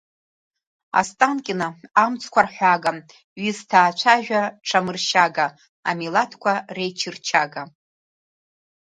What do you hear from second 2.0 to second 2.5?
амцқәа